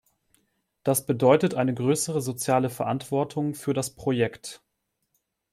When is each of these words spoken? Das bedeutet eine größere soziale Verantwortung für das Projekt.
Das 0.81 1.05
bedeutet 1.05 1.53
eine 1.53 1.75
größere 1.75 2.23
soziale 2.23 2.71
Verantwortung 2.71 3.53
für 3.53 3.75
das 3.75 3.93
Projekt. 3.93 4.63